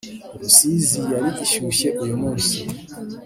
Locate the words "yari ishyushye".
1.11-1.87